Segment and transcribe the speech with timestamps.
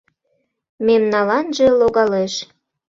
[0.85, 2.33] Мемналанже логалеш.